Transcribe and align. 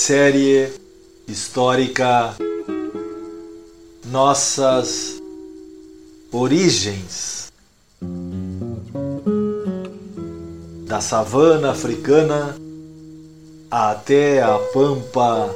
Série 0.00 0.72
histórica 1.28 2.34
Nossas 4.06 5.20
Origens 6.32 7.52
da 10.86 11.02
savana 11.02 11.72
africana 11.72 12.56
até 13.70 14.42
a 14.42 14.58
pampa 14.72 15.54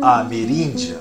ameríndia. 0.00 0.98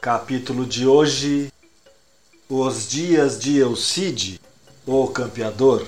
Capítulo 0.00 0.64
de 0.64 0.86
hoje: 0.86 1.52
Os 2.48 2.86
dias 2.88 3.40
de 3.40 3.58
Eucide, 3.58 4.40
o 4.86 5.08
campeador. 5.08 5.84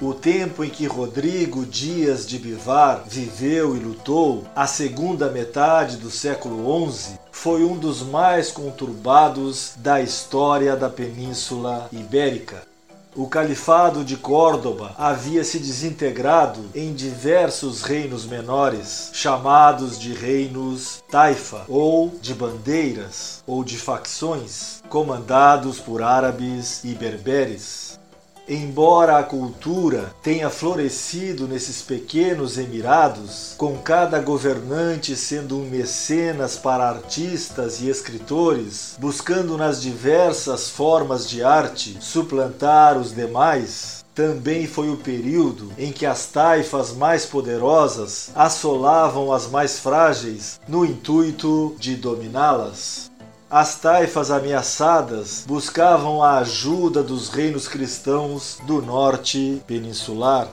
O 0.00 0.14
tempo 0.14 0.62
em 0.62 0.70
que 0.70 0.86
Rodrigo 0.86 1.66
Dias 1.66 2.24
de 2.24 2.38
Bivar 2.38 3.02
viveu 3.04 3.74
e 3.74 3.80
lutou, 3.80 4.44
a 4.54 4.64
segunda 4.64 5.28
metade 5.28 5.96
do 5.96 6.08
século 6.08 6.88
XI, 6.92 7.18
foi 7.32 7.64
um 7.64 7.76
dos 7.76 8.02
mais 8.02 8.52
conturbados 8.52 9.72
da 9.78 10.00
história 10.00 10.76
da 10.76 10.88
Península 10.88 11.88
Ibérica. 11.90 12.62
O 13.16 13.26
Califado 13.26 14.04
de 14.04 14.16
Córdoba 14.16 14.94
havia 14.96 15.42
se 15.42 15.58
desintegrado 15.58 16.66
em 16.72 16.94
diversos 16.94 17.82
reinos 17.82 18.24
menores, 18.24 19.10
chamados 19.12 19.98
de 19.98 20.12
reinos 20.12 21.02
taifa, 21.10 21.64
ou 21.66 22.14
de 22.22 22.32
bandeiras, 22.34 23.42
ou 23.44 23.64
de 23.64 23.76
facções, 23.76 24.80
comandados 24.88 25.80
por 25.80 26.02
árabes 26.02 26.84
e 26.84 26.94
berberes. 26.94 27.97
Embora 28.50 29.18
a 29.18 29.22
cultura 29.22 30.10
tenha 30.22 30.48
florescido 30.48 31.46
nesses 31.46 31.82
pequenos 31.82 32.56
emirados, 32.56 33.54
com 33.58 33.76
cada 33.76 34.18
governante 34.20 35.14
sendo 35.14 35.58
um 35.58 35.68
mecenas 35.68 36.56
para 36.56 36.88
artistas 36.88 37.82
e 37.82 37.90
escritores, 37.90 38.96
buscando 38.98 39.58
nas 39.58 39.82
diversas 39.82 40.70
formas 40.70 41.28
de 41.28 41.42
arte 41.42 41.98
suplantar 42.00 42.96
os 42.96 43.14
demais, 43.14 44.02
também 44.14 44.66
foi 44.66 44.88
o 44.88 44.96
período 44.96 45.70
em 45.76 45.92
que 45.92 46.06
as 46.06 46.26
taifas 46.26 46.94
mais 46.94 47.26
poderosas 47.26 48.30
assolavam 48.34 49.30
as 49.30 49.46
mais 49.46 49.78
frágeis 49.78 50.58
no 50.66 50.86
intuito 50.86 51.76
de 51.78 51.96
dominá-las. 51.96 53.10
As 53.50 53.76
taifas 53.76 54.30
ameaçadas 54.30 55.44
buscavam 55.46 56.22
a 56.22 56.36
ajuda 56.36 57.02
dos 57.02 57.30
reinos 57.30 57.66
cristãos 57.66 58.58
do 58.66 58.82
norte 58.82 59.62
peninsular. 59.66 60.48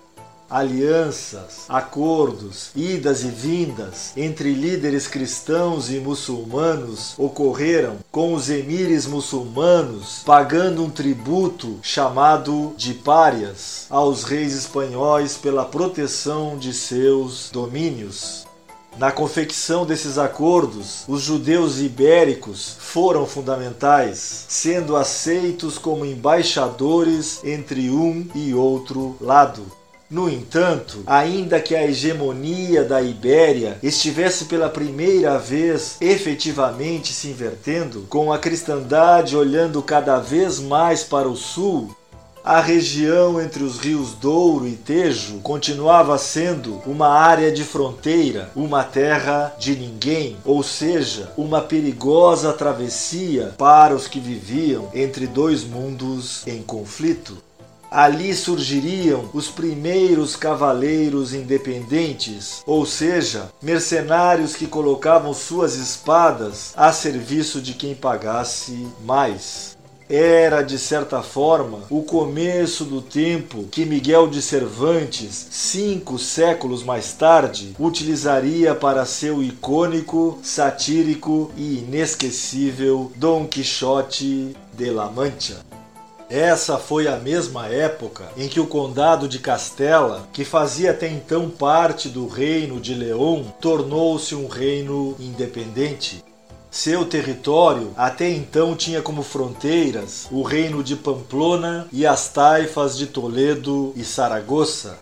Alianças, 0.49 1.65
acordos, 1.67 2.71
idas 2.73 3.25
e 3.25 3.27
vindas 3.27 4.13
entre 4.15 4.53
líderes 4.53 5.07
cristãos 5.07 5.91
e 5.91 5.99
muçulmanos 5.99 7.15
ocorreram 7.17 7.97
com 8.09 8.33
os 8.33 8.49
emires 8.49 9.05
muçulmanos 9.05 10.21
pagando 10.23 10.81
um 10.81 10.89
tributo 10.89 11.79
chamado 11.81 12.73
de 12.77 12.93
párias 12.93 13.87
aos 13.89 14.23
reis 14.23 14.53
espanhóis 14.53 15.35
pela 15.35 15.65
proteção 15.65 16.57
de 16.57 16.71
seus 16.71 17.49
domínios. 17.51 18.44
Na 18.97 19.11
confecção 19.11 19.85
desses 19.85 20.17
acordos, 20.17 21.03
os 21.05 21.21
judeus 21.21 21.79
ibéricos 21.79 22.77
foram 22.79 23.25
fundamentais, 23.25 24.45
sendo 24.47 24.95
aceitos 24.95 25.77
como 25.77 26.05
embaixadores 26.05 27.43
entre 27.43 27.89
um 27.89 28.25
e 28.33 28.53
outro 28.53 29.17
lado. 29.19 29.63
No 30.09 30.29
entanto, 30.29 31.03
ainda 31.05 31.59
que 31.59 31.75
a 31.75 31.83
hegemonia 31.83 32.85
da 32.85 33.01
Ibéria 33.01 33.77
estivesse 33.83 34.45
pela 34.45 34.69
primeira 34.69 35.37
vez 35.37 35.97
efetivamente 35.99 37.11
se 37.11 37.27
invertendo, 37.27 38.05
com 38.07 38.31
a 38.31 38.37
cristandade 38.37 39.35
olhando 39.35 39.81
cada 39.81 40.19
vez 40.19 40.59
mais 40.59 41.03
para 41.03 41.27
o 41.27 41.35
sul, 41.35 41.93
a 42.45 42.61
região 42.61 43.41
entre 43.41 43.63
os 43.63 43.79
rios 43.79 44.13
Douro 44.13 44.67
e 44.67 44.73
Tejo 44.73 45.39
continuava 45.39 46.15
sendo 46.19 46.79
uma 46.85 47.07
área 47.07 47.51
de 47.51 47.63
fronteira, 47.63 48.51
uma 48.55 48.83
terra 48.83 49.55
de 49.57 49.75
ninguém, 49.75 50.37
ou 50.45 50.61
seja, 50.61 51.31
uma 51.35 51.59
perigosa 51.59 52.53
travessia 52.53 53.55
para 53.57 53.95
os 53.95 54.07
que 54.07 54.19
viviam 54.19 54.91
entre 54.93 55.25
dois 55.25 55.63
mundos 55.63 56.45
em 56.45 56.61
conflito. 56.61 57.35
Ali 57.89 58.35
surgiriam 58.35 59.27
os 59.33 59.47
primeiros 59.47 60.35
cavaleiros 60.35 61.33
independentes, 61.33 62.61
ou 62.67 62.85
seja, 62.85 63.49
mercenários 63.59 64.55
que 64.55 64.67
colocavam 64.67 65.33
suas 65.33 65.75
espadas 65.75 66.73
a 66.75 66.91
serviço 66.91 67.59
de 67.59 67.73
quem 67.73 67.95
pagasse 67.95 68.87
mais 69.03 69.74
era, 70.09 70.61
de 70.61 70.77
certa 70.77 71.21
forma, 71.21 71.79
o 71.89 72.03
começo 72.03 72.85
do 72.85 73.01
tempo 73.01 73.63
que 73.71 73.85
Miguel 73.85 74.27
de 74.27 74.41
Cervantes, 74.41 75.47
cinco 75.49 76.19
séculos 76.19 76.83
mais 76.83 77.13
tarde, 77.13 77.75
utilizaria 77.79 78.75
para 78.75 79.05
seu 79.05 79.41
icônico, 79.41 80.39
satírico 80.43 81.51
e 81.57 81.79
inesquecível 81.79 83.11
Dom 83.15 83.47
Quixote 83.47 84.55
de 84.73 84.89
La 84.91 85.09
Mancha. 85.09 85.65
Essa 86.29 86.79
foi 86.79 87.07
a 87.07 87.17
mesma 87.17 87.67
época 87.67 88.25
em 88.35 88.47
que 88.47 88.59
o 88.59 88.65
Condado 88.65 89.27
de 89.27 89.37
Castela, 89.37 90.27
que 90.33 90.43
fazia 90.43 90.89
até 90.89 91.07
então 91.07 91.51
parte 91.51 92.09
do 92.09 92.27
Reino 92.27 92.79
de 92.79 92.95
León, 92.95 93.45
tornou-se 93.61 94.33
um 94.33 94.47
reino 94.47 95.15
independente. 95.19 96.24
Seu 96.75 97.05
território 97.05 97.93
até 97.95 98.29
então 98.29 98.75
tinha 98.75 99.01
como 99.01 99.23
fronteiras 99.23 100.27
o 100.29 100.41
reino 100.41 100.83
de 100.83 100.97
Pamplona 100.97 101.87
e 101.89 102.05
as 102.05 102.27
taifas 102.27 102.97
de 102.97 103.07
Toledo 103.07 103.93
e 103.95 104.03
Saragoça. 104.03 104.99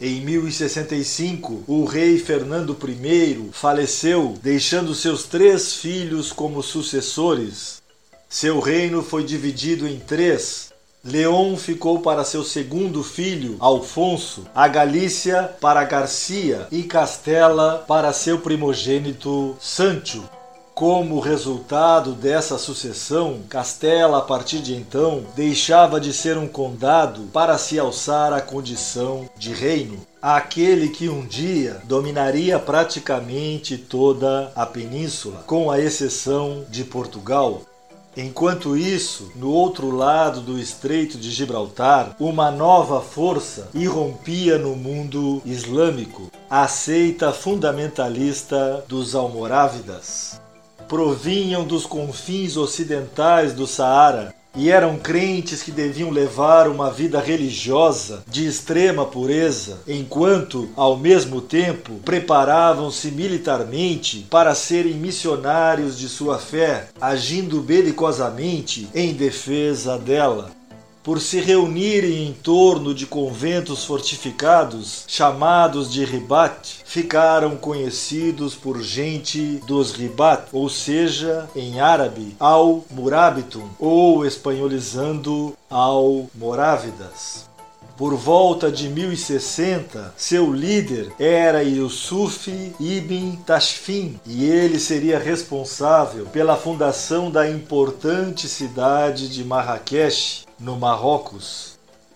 Em 0.00 0.20
1065, 0.20 1.62
o 1.68 1.84
rei 1.84 2.18
Fernando 2.18 2.76
I 2.76 3.50
faleceu, 3.52 4.34
deixando 4.42 4.96
seus 4.96 5.22
três 5.22 5.74
filhos 5.74 6.32
como 6.32 6.60
sucessores. 6.60 7.80
Seu 8.28 8.58
reino 8.58 9.00
foi 9.00 9.22
dividido 9.22 9.86
em 9.86 10.00
três. 10.00 10.72
Leão 11.04 11.56
ficou 11.56 12.00
para 12.00 12.24
seu 12.24 12.42
segundo 12.42 13.04
filho, 13.04 13.56
Alfonso, 13.60 14.44
a 14.52 14.66
Galícia 14.66 15.54
para 15.60 15.84
Garcia 15.84 16.66
e 16.72 16.82
Castela 16.82 17.84
para 17.86 18.12
seu 18.12 18.40
primogênito, 18.40 19.56
Sancho. 19.60 20.28
Como 20.74 21.20
resultado 21.20 22.12
dessa 22.12 22.56
sucessão, 22.56 23.40
Castela, 23.46 24.18
a 24.18 24.22
partir 24.22 24.60
de 24.60 24.74
então, 24.74 25.22
deixava 25.36 26.00
de 26.00 26.14
ser 26.14 26.38
um 26.38 26.48
condado 26.48 27.24
para 27.30 27.58
se 27.58 27.78
alçar 27.78 28.32
à 28.32 28.40
condição 28.40 29.28
de 29.36 29.52
reino. 29.52 30.00
Aquele 30.20 30.88
que 30.88 31.10
um 31.10 31.26
dia 31.26 31.82
dominaria 31.84 32.58
praticamente 32.58 33.76
toda 33.76 34.50
a 34.56 34.64
península, 34.64 35.44
com 35.46 35.70
a 35.70 35.78
exceção 35.78 36.64
de 36.70 36.84
Portugal. 36.84 37.60
Enquanto 38.16 38.74
isso, 38.74 39.30
no 39.36 39.50
outro 39.50 39.90
lado 39.90 40.40
do 40.40 40.58
Estreito 40.58 41.18
de 41.18 41.30
Gibraltar, 41.30 42.16
uma 42.18 42.50
nova 42.50 43.02
força 43.02 43.68
irrompia 43.74 44.56
no 44.56 44.74
mundo 44.74 45.42
islâmico, 45.44 46.30
a 46.48 46.66
seita 46.66 47.30
fundamentalista 47.30 48.84
dos 48.88 49.14
Almorávidas 49.14 50.40
provinham 50.92 51.64
dos 51.64 51.86
confins 51.86 52.54
ocidentais 52.54 53.54
do 53.54 53.66
Saara 53.66 54.34
e 54.54 54.70
eram 54.70 54.98
crentes 54.98 55.62
que 55.62 55.70
deviam 55.70 56.10
levar 56.10 56.68
uma 56.68 56.90
vida 56.90 57.18
religiosa 57.18 58.22
de 58.28 58.46
extrema 58.46 59.06
pureza, 59.06 59.78
enquanto, 59.88 60.68
ao 60.76 60.98
mesmo 60.98 61.40
tempo, 61.40 61.94
preparavam-se 62.04 63.10
militarmente 63.10 64.26
para 64.28 64.54
serem 64.54 64.92
missionários 64.92 65.98
de 65.98 66.10
sua 66.10 66.38
fé, 66.38 66.88
agindo 67.00 67.62
belicosamente 67.62 68.86
em 68.94 69.14
defesa 69.14 69.96
dela 69.96 70.50
por 71.02 71.20
se 71.20 71.40
reunirem 71.40 72.28
em 72.28 72.32
torno 72.32 72.94
de 72.94 73.06
conventos 73.06 73.84
fortificados, 73.84 75.04
chamados 75.08 75.92
de 75.92 76.04
ribat, 76.04 76.80
ficaram 76.84 77.56
conhecidos 77.56 78.54
por 78.54 78.80
gente 78.82 79.60
dos 79.66 79.92
ribat, 79.92 80.48
ou 80.52 80.68
seja, 80.68 81.48
em 81.56 81.80
árabe, 81.80 82.36
al-murabitum, 82.38 83.68
ou 83.78 84.24
espanholizando 84.24 85.54
al-morávidas. 85.68 87.50
Por 87.96 88.16
volta 88.16 88.72
de 88.72 88.88
1060, 88.88 90.14
seu 90.16 90.52
líder 90.52 91.12
era 91.20 91.62
Yusuf 91.62 92.50
ibn 92.80 93.36
Tashfin 93.46 94.18
e 94.26 94.44
ele 94.44 94.80
seria 94.80 95.18
responsável 95.18 96.26
pela 96.26 96.56
fundação 96.56 97.30
da 97.30 97.48
importante 97.48 98.48
cidade 98.48 99.28
de 99.28 99.44
Marrakech, 99.44 100.46
no 100.62 100.76
Marrocos. 100.76 101.72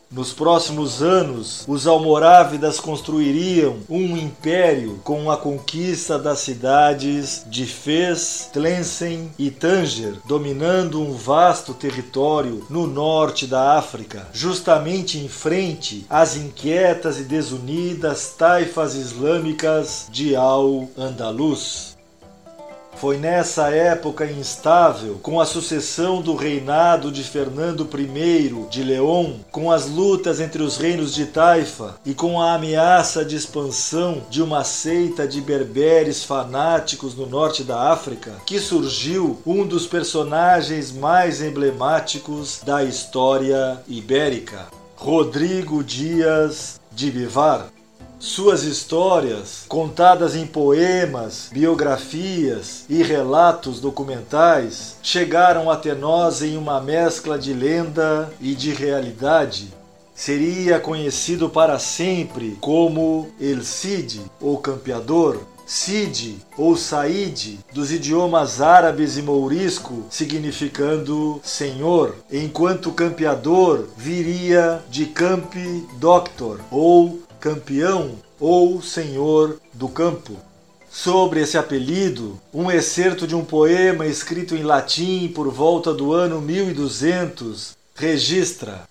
Nos 0.09 0.33
próximos 0.33 1.03
anos, 1.03 1.65
os 1.67 1.85
almorávidas 1.85 2.79
construiriam 2.79 3.79
um 3.91 4.17
império 4.17 5.01
com 5.03 5.29
a 5.33 5.37
conquista 5.37 6.17
das 6.17 6.39
cidades 6.39 7.45
de 7.49 7.67
Fez, 7.67 8.49
Tlemcen 8.53 9.33
e 9.37 9.51
Tanger, 9.51 10.15
dominando 10.25 11.03
um 11.03 11.13
vasto 11.13 11.75
território 11.75 12.65
no 12.71 12.87
norte 12.87 13.49
da 13.49 13.77
África, 13.77 14.29
justamente 14.33 15.19
em 15.19 15.29
frente 15.29 16.07
às 16.09 16.37
inquietas 16.37 17.19
e 17.19 17.25
desunidas 17.25 18.33
taifas 18.39 18.95
islâmicas 18.95 20.07
de 20.09 20.37
Al-Andalus. 20.37 21.96
Foi 22.97 23.19
nessa 23.19 23.69
época 23.69 24.25
instável, 24.25 25.19
com 25.23 25.39
a 25.39 25.45
sucessão 25.45 26.23
do 26.23 26.35
reinado 26.35 27.13
de 27.13 27.23
Fernando 27.23 27.87
I 27.93 28.67
de 28.71 28.83
León, 28.83 29.35
com 29.51 29.71
as 29.71 29.87
lutas 29.87 30.41
entre 30.41 30.63
os 30.63 30.79
reinos 30.79 31.15
de 31.15 31.27
Taifa 31.27 31.97
e 32.07 32.15
com 32.15 32.41
a 32.41 32.55
ameaça 32.55 33.23
de 33.23 33.37
expansão 33.37 34.23
de 34.31 34.43
uma 34.43 34.65
seita 34.65 35.29
de 35.29 35.43
berberes 35.43 36.25
fanáticos 36.25 37.15
no 37.15 37.27
norte 37.27 37.63
da 37.63 37.93
África, 37.93 38.33
que 38.47 38.59
surgiu 38.59 39.39
um 39.45 39.67
dos 39.67 39.87
personagens 39.87 40.91
mais 40.91 41.43
emblemáticos 41.43 42.61
da 42.65 42.83
história 42.83 43.79
ibérica, 43.87 44.69
Rodrigo 44.97 45.85
Dias 45.85 46.81
de 46.91 47.11
Vivar. 47.11 47.76
Suas 48.19 48.63
histórias, 48.63 49.67
contadas 49.69 50.35
em 50.35 50.47
poemas, 50.47 51.51
biografias 51.53 52.87
e 52.89 53.03
relatos 53.03 53.79
documentais, 53.79 54.97
chegaram 55.03 55.71
até 55.71 55.95
nós 55.95 56.41
em 56.41 56.57
uma 56.57 56.81
mescla 56.81 57.39
de 57.39 57.53
lenda 57.53 58.33
e 58.41 58.55
de 58.55 58.73
realidade. 58.73 59.69
Seria 60.15 60.81
conhecido 60.81 61.51
para 61.51 61.79
sempre 61.79 62.57
como 62.59 63.29
El 63.39 63.63
Cid, 63.63 64.23
ou 64.41 64.57
campeador, 64.57 65.39
Cid 65.67 66.39
ou 66.57 66.77
Said, 66.77 67.59
dos 67.73 67.91
idiomas 67.93 68.63
árabes 68.63 69.19
e 69.19 69.23
mourisco, 69.23 70.05
significando 70.09 71.41
senhor, 71.45 72.15
enquanto 72.33 72.93
campeador 72.93 73.89
viria 73.97 74.81
de 74.89 75.07
campi 75.07 75.85
doctor 75.99 76.61
ou 76.71 77.26
campeão 77.41 78.17
ou 78.39 78.83
senhor 78.83 79.59
do 79.73 79.89
campo. 79.89 80.37
Sobre 80.91 81.41
esse 81.41 81.59
apelido, 81.59 82.41
um 82.55 82.71
excerto 82.71 83.27
de 83.27 83.35
um 83.35 83.45
poema 83.45 84.07
escrito 84.07 84.57
em 84.57 84.63
latim 84.63 85.29
por 85.29 85.51
volta 85.51 85.93
do 85.93 86.13
ano 86.13 86.41
1200 86.41 87.77
registra: 87.95 88.89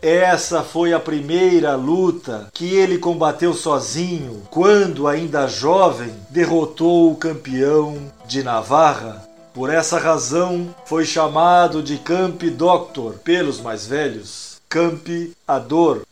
Essa 0.00 0.62
foi 0.62 0.92
a 0.92 1.00
primeira 1.00 1.74
luta 1.74 2.48
que 2.52 2.74
ele 2.74 2.98
combateu 2.98 3.52
sozinho, 3.52 4.42
quando, 4.48 5.08
ainda 5.08 5.48
jovem, 5.48 6.12
derrotou 6.30 7.10
o 7.10 7.16
campeão 7.16 7.98
de 8.26 8.42
Navarra. 8.42 9.26
Por 9.52 9.70
essa 9.70 9.98
razão, 9.98 10.74
foi 10.84 11.04
chamado 11.04 11.82
de 11.82 11.96
Camp 11.96 12.42
Doctor 12.42 13.14
pelos 13.24 13.60
mais 13.60 13.86
velhos. 13.86 14.60
Camp 14.68 15.08
Ador, 15.48 16.02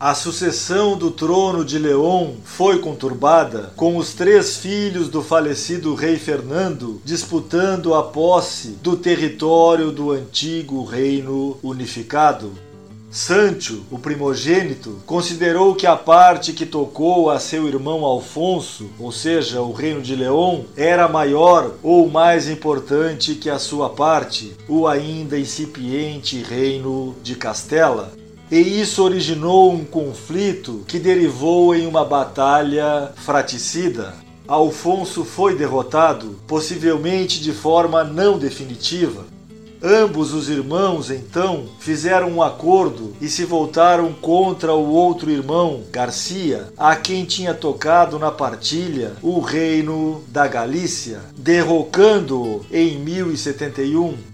a 0.00 0.14
sucessão 0.14 0.96
do 0.96 1.10
trono 1.10 1.62
de 1.62 1.78
León 1.78 2.36
foi 2.42 2.78
conturbada, 2.78 3.70
com 3.76 3.98
os 3.98 4.14
três 4.14 4.56
filhos 4.56 5.10
do 5.10 5.22
falecido 5.22 5.94
rei 5.94 6.16
Fernando 6.16 7.02
disputando 7.04 7.94
a 7.94 8.02
posse 8.02 8.68
do 8.82 8.96
território 8.96 9.92
do 9.92 10.10
antigo 10.10 10.84
reino 10.84 11.58
unificado. 11.62 12.50
Sancho, 13.10 13.84
o 13.90 13.98
primogênito, 13.98 15.02
considerou 15.04 15.74
que 15.74 15.86
a 15.86 15.96
parte 15.96 16.54
que 16.54 16.64
tocou 16.64 17.28
a 17.28 17.38
seu 17.38 17.68
irmão 17.68 18.02
Alfonso, 18.02 18.88
ou 18.98 19.12
seja, 19.12 19.60
o 19.60 19.72
reino 19.72 20.00
de 20.00 20.16
León, 20.16 20.64
era 20.78 21.08
maior 21.08 21.74
ou 21.82 22.08
mais 22.08 22.48
importante 22.48 23.34
que 23.34 23.50
a 23.50 23.58
sua 23.58 23.90
parte, 23.90 24.56
o 24.66 24.86
ainda 24.86 25.38
incipiente 25.38 26.42
reino 26.42 27.14
de 27.22 27.34
Castela 27.34 28.18
e 28.50 28.80
isso 28.80 29.02
originou 29.04 29.72
um 29.72 29.84
conflito 29.84 30.82
que 30.88 30.98
derivou 30.98 31.74
em 31.74 31.86
uma 31.86 32.04
batalha 32.04 33.12
fraticida. 33.14 34.14
Alfonso 34.48 35.24
foi 35.24 35.54
derrotado, 35.54 36.40
possivelmente 36.48 37.40
de 37.40 37.52
forma 37.52 38.02
não 38.02 38.36
definitiva. 38.36 39.24
Ambos 39.82 40.34
os 40.34 40.50
irmãos 40.50 41.10
então 41.10 41.66
fizeram 41.78 42.28
um 42.28 42.42
acordo 42.42 43.14
e 43.20 43.28
se 43.28 43.44
voltaram 43.44 44.12
contra 44.12 44.74
o 44.74 44.90
outro 44.90 45.30
irmão, 45.30 45.84
Garcia, 45.90 46.70
a 46.76 46.96
quem 46.96 47.24
tinha 47.24 47.54
tocado 47.54 48.18
na 48.18 48.30
partilha 48.30 49.12
o 49.22 49.40
reino 49.40 50.22
da 50.28 50.46
Galícia, 50.46 51.20
derrocando-o 51.34 52.66
em 52.70 52.98
1071 52.98 54.29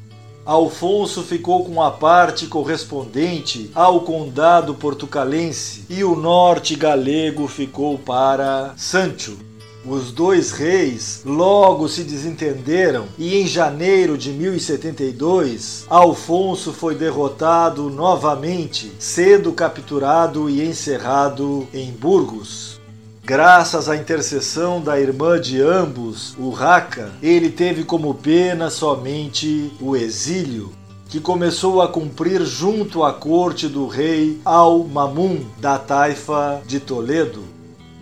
Alfonso 0.46 1.24
ficou 1.24 1.64
com 1.64 1.82
a 1.82 1.90
parte 1.90 2.46
correspondente 2.46 3.68
ao 3.74 4.02
condado 4.02 4.76
portucalense 4.76 5.84
e 5.90 6.04
o 6.04 6.14
norte 6.14 6.76
galego 6.76 7.48
ficou 7.48 7.98
para 7.98 8.72
Sancho. 8.76 9.36
Os 9.84 10.12
dois 10.12 10.52
reis 10.52 11.22
logo 11.24 11.88
se 11.88 12.04
desentenderam 12.04 13.06
e 13.18 13.36
em 13.36 13.46
janeiro 13.46 14.16
de 14.16 14.30
1072 14.30 15.84
Alfonso 15.88 16.72
foi 16.72 16.94
derrotado 16.94 17.90
novamente, 17.90 18.92
sendo 19.00 19.52
capturado 19.52 20.48
e 20.48 20.64
encerrado 20.64 21.66
em 21.74 21.90
Burgos. 21.90 22.80
Graças 23.26 23.88
à 23.88 23.96
intercessão 23.96 24.80
da 24.80 25.00
irmã 25.00 25.40
de 25.40 25.60
ambos, 25.60 26.36
Urraca, 26.38 27.10
ele 27.20 27.50
teve 27.50 27.82
como 27.82 28.14
pena 28.14 28.70
somente 28.70 29.72
o 29.80 29.96
exílio, 29.96 30.70
que 31.08 31.18
começou 31.18 31.82
a 31.82 31.88
cumprir 31.88 32.44
junto 32.44 33.02
à 33.02 33.12
corte 33.12 33.66
do 33.66 33.88
rei 33.88 34.40
Al-Mamun, 34.44 35.40
da 35.58 35.76
taifa 35.76 36.62
de 36.64 36.78
Toledo. 36.78 37.42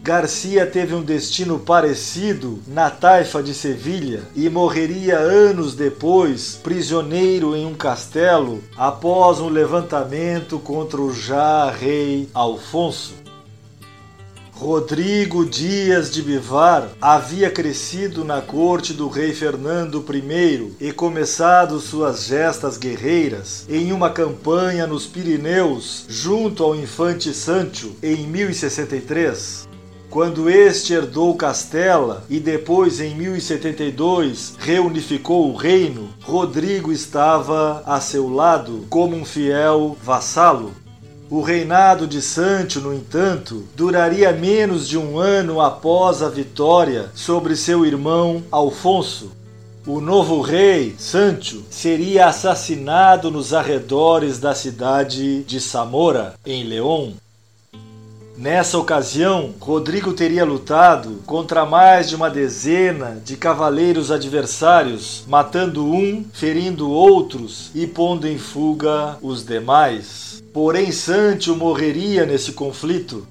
Garcia 0.02 0.66
teve 0.66 0.94
um 0.94 1.00
destino 1.00 1.58
parecido 1.58 2.58
na 2.66 2.90
taifa 2.90 3.42
de 3.42 3.54
Sevilha 3.54 4.24
e 4.36 4.50
morreria 4.50 5.16
anos 5.16 5.74
depois, 5.74 6.60
prisioneiro 6.62 7.56
em 7.56 7.64
um 7.64 7.72
castelo, 7.72 8.62
após 8.76 9.40
um 9.40 9.48
levantamento 9.48 10.58
contra 10.58 11.00
o 11.00 11.14
já 11.14 11.70
rei 11.70 12.28
Alfonso. 12.34 13.23
Rodrigo 14.64 15.44
Dias 15.44 16.10
de 16.10 16.22
Bivar 16.22 16.88
havia 16.98 17.50
crescido 17.50 18.24
na 18.24 18.40
corte 18.40 18.94
do 18.94 19.08
rei 19.08 19.34
Fernando 19.34 20.02
I 20.10 20.72
e 20.80 20.90
começado 20.90 21.78
suas 21.78 22.24
gestas 22.24 22.78
guerreiras 22.78 23.66
em 23.68 23.92
uma 23.92 24.08
campanha 24.08 24.86
nos 24.86 25.04
Pirineus 25.04 26.06
junto 26.08 26.64
ao 26.64 26.74
infante 26.74 27.34
Sancho 27.34 27.94
em 28.02 28.26
1063. 28.26 29.68
Quando 30.08 30.48
este 30.48 30.94
herdou 30.94 31.36
Castela 31.36 32.24
e 32.30 32.40
depois 32.40 33.00
em 33.00 33.14
1072 33.14 34.54
reunificou 34.58 35.50
o 35.50 35.56
reino, 35.56 36.08
Rodrigo 36.22 36.90
estava 36.90 37.82
a 37.84 38.00
seu 38.00 38.30
lado 38.30 38.86
como 38.88 39.14
um 39.14 39.26
fiel 39.26 39.94
vassalo. 40.02 40.72
O 41.30 41.40
reinado 41.40 42.06
de 42.06 42.20
Sancho, 42.20 42.80
no 42.80 42.92
entanto, 42.92 43.64
duraria 43.74 44.30
menos 44.30 44.86
de 44.86 44.98
um 44.98 45.18
ano 45.18 45.58
após 45.58 46.22
a 46.22 46.28
vitória 46.28 47.10
sobre 47.14 47.56
seu 47.56 47.84
irmão 47.86 48.42
Alfonso. 48.50 49.32
o 49.86 50.00
novo 50.00 50.40
rei, 50.40 50.94
Sancho, 50.98 51.62
seria 51.70 52.26
assassinado 52.26 53.30
nos 53.30 53.52
arredores 53.52 54.38
da 54.38 54.54
cidade 54.54 55.42
de 55.44 55.60
Samora, 55.60 56.34
em 56.44 56.64
León. 56.64 57.12
Nessa 58.36 58.78
ocasião, 58.78 59.54
Rodrigo 59.60 60.12
teria 60.12 60.44
lutado 60.44 61.22
contra 61.24 61.64
mais 61.64 62.08
de 62.08 62.16
uma 62.16 62.28
dezena 62.28 63.20
de 63.24 63.36
cavaleiros 63.36 64.10
adversários, 64.10 65.22
matando 65.28 65.86
um, 65.86 66.24
ferindo 66.32 66.90
outros 66.90 67.70
e 67.74 67.86
pondo 67.86 68.26
em 68.26 68.38
fuga 68.38 69.16
os 69.22 69.44
demais. 69.44 70.33
Porém, 70.54 70.92
Sancho 70.92 71.56
morreria 71.56 72.24
nesse 72.24 72.52
conflito, 72.52 73.26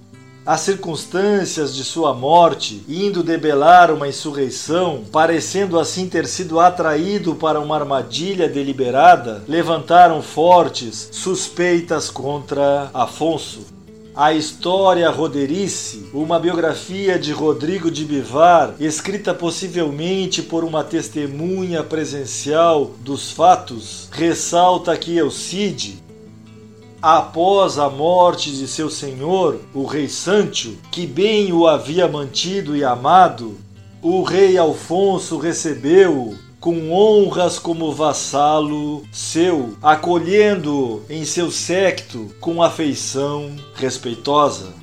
as 0.45 0.59
circunstâncias 0.59 1.73
de 1.73 1.81
sua 1.81 2.13
morte, 2.13 2.83
indo 2.85 3.23
debelar 3.23 3.89
uma 3.91 4.09
insurreição, 4.09 5.05
parecendo 5.09 5.79
assim 5.79 6.09
ter 6.09 6.27
sido 6.27 6.59
atraído 6.59 7.33
para 7.33 7.61
uma 7.61 7.77
armadilha 7.77 8.49
deliberada, 8.49 9.41
levantaram 9.47 10.21
fortes 10.21 11.07
suspeitas 11.13 12.09
contra 12.09 12.89
Afonso. 12.93 13.67
A 14.13 14.33
História 14.33 15.09
Roderice, 15.09 16.09
uma 16.13 16.37
biografia 16.37 17.17
de 17.17 17.31
Rodrigo 17.31 17.89
de 17.89 18.03
Bivar, 18.03 18.75
escrita 18.81 19.33
possivelmente 19.33 20.41
por 20.41 20.65
uma 20.65 20.83
testemunha 20.83 21.81
presencial 21.83 22.91
dos 22.99 23.31
fatos, 23.31 24.09
ressalta 24.11 24.95
que 24.97 25.17
Elcide, 25.17 26.02
após 27.03 27.77
a 27.77 27.89
morte 27.89 28.49
de 28.49 28.65
seu 28.65 28.89
senhor, 28.89 29.59
o 29.73 29.83
rei 29.83 30.07
Sancho, 30.07 30.77
que 30.89 31.05
bem 31.05 31.51
o 31.51 31.67
havia 31.67 32.07
mantido 32.07 32.77
e 32.77 32.83
amado, 32.85 33.57
o 34.01 34.23
rei 34.23 34.57
Alfonso 34.57 35.37
recebeu-o 35.37 36.33
com 36.61 36.93
honras 36.93 37.59
como 37.59 37.91
vassalo 37.91 39.03
seu, 39.11 39.75
acolhendo-o 39.81 41.01
em 41.09 41.25
seu 41.25 41.51
secto 41.51 42.33
com 42.39 42.63
afeição 42.63 43.53
respeitosa. 43.75 44.82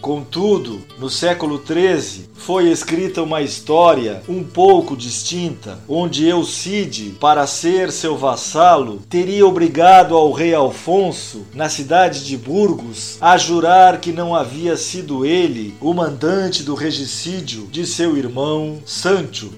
Contudo, 0.00 0.80
no 0.98 1.10
século 1.10 1.62
XIII 1.64 2.30
foi 2.34 2.70
escrita 2.70 3.22
uma 3.22 3.42
história 3.42 4.22
um 4.26 4.42
pouco 4.42 4.96
distinta, 4.96 5.78
onde 5.86 6.26
Eucide, 6.26 7.16
para 7.20 7.46
ser 7.46 7.92
seu 7.92 8.16
vassalo, 8.16 9.02
teria 9.10 9.46
obrigado 9.46 10.16
ao 10.16 10.32
rei 10.32 10.54
Alfonso, 10.54 11.46
na 11.52 11.68
cidade 11.68 12.24
de 12.24 12.36
Burgos, 12.36 13.18
a 13.20 13.36
jurar 13.36 14.00
que 14.00 14.10
não 14.10 14.34
havia 14.34 14.76
sido 14.76 15.26
ele 15.26 15.74
o 15.80 15.92
mandante 15.92 16.62
do 16.62 16.74
regicídio 16.74 17.66
de 17.66 17.86
seu 17.86 18.16
irmão 18.16 18.78
Sancho, 18.86 19.50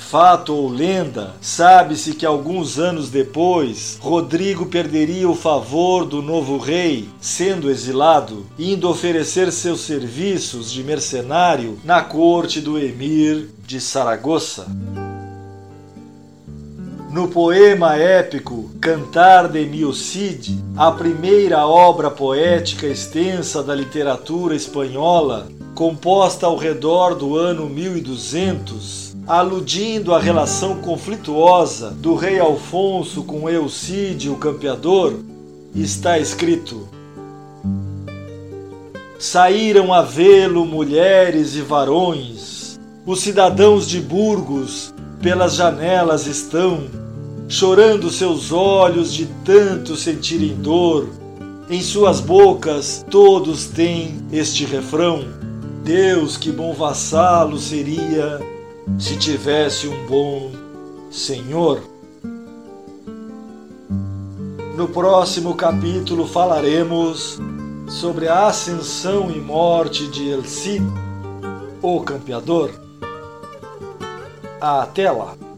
Fato 0.00 0.52
ou 0.52 0.68
lenda, 0.68 1.36
sabe-se 1.40 2.14
que 2.14 2.26
alguns 2.26 2.80
anos 2.80 3.10
depois, 3.10 3.96
Rodrigo 4.00 4.66
perderia 4.66 5.28
o 5.28 5.36
favor 5.36 6.04
do 6.04 6.20
novo 6.20 6.58
rei, 6.58 7.08
sendo 7.20 7.70
exilado, 7.70 8.46
indo 8.58 8.88
oferecer 8.88 9.52
seus 9.52 9.82
serviços 9.82 10.72
de 10.72 10.82
mercenário 10.82 11.78
na 11.84 12.02
corte 12.02 12.60
do 12.60 12.76
emir 12.76 13.50
de 13.64 13.80
Saragoça. 13.80 14.66
No 17.12 17.28
poema 17.28 17.96
épico 17.96 18.70
Cantar 18.80 19.48
de 19.48 19.64
Miocide, 19.66 20.58
a 20.76 20.90
primeira 20.90 21.66
obra 21.66 22.10
poética 22.10 22.86
extensa 22.86 23.62
da 23.62 23.74
literatura 23.74 24.56
espanhola, 24.56 25.48
composta 25.74 26.46
ao 26.46 26.56
redor 26.56 27.14
do 27.14 27.36
ano 27.36 27.68
1200, 27.68 29.09
aludindo 29.30 30.12
à 30.12 30.18
relação 30.18 30.78
conflituosa 30.78 31.90
do 31.90 32.16
rei 32.16 32.40
Alfonso 32.40 33.22
com 33.22 33.48
Eucide, 33.48 34.28
o 34.28 34.34
campeador, 34.34 35.14
está 35.72 36.18
escrito: 36.18 36.88
Saíram 39.20 39.94
a 39.94 40.02
vê-lo 40.02 40.66
mulheres 40.66 41.54
e 41.54 41.60
varões, 41.60 42.80
os 43.06 43.20
cidadãos 43.20 43.88
de 43.88 44.00
Burgos 44.00 44.92
pelas 45.22 45.54
janelas 45.54 46.26
estão, 46.26 46.88
chorando 47.48 48.10
seus 48.10 48.50
olhos 48.50 49.14
de 49.14 49.26
tanto 49.44 49.94
sentirem 49.94 50.56
dor. 50.56 51.08
Em 51.70 51.80
suas 51.80 52.18
bocas 52.18 53.06
todos 53.08 53.66
têm 53.66 54.26
este 54.32 54.64
refrão: 54.64 55.24
Deus, 55.84 56.36
que 56.36 56.50
bom 56.50 56.74
vassalo 56.74 57.60
seria 57.60 58.40
se 58.98 59.16
tivesse 59.16 59.88
um 59.88 60.06
bom 60.06 60.52
Senhor. 61.10 61.82
No 64.76 64.88
próximo 64.88 65.54
capítulo 65.54 66.26
falaremos 66.26 67.38
sobre 67.88 68.28
a 68.28 68.46
ascensão 68.46 69.30
e 69.30 69.40
morte 69.40 70.06
de 70.08 70.30
Elcid, 70.30 70.82
o 71.82 72.00
campeador. 72.00 72.70
Até 74.60 75.10
lá! 75.10 75.49